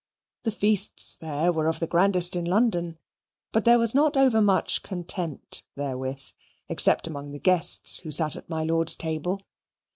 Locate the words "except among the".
6.67-7.37